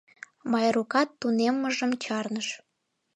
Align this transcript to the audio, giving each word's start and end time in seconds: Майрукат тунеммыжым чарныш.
Майрукат 0.51 1.09
тунеммыжым 1.19 1.91
чарныш. 2.03 2.47